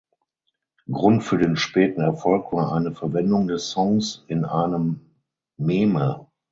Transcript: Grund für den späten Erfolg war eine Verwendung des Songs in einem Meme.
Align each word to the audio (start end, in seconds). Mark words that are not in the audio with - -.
Grund 0.91 1.23
für 1.23 1.37
den 1.37 1.55
späten 1.55 2.01
Erfolg 2.01 2.51
war 2.53 2.71
eine 2.71 2.91
Verwendung 2.91 3.47
des 3.47 3.69
Songs 3.69 4.23
in 4.25 4.45
einem 4.45 4.99
Meme. 5.57 6.25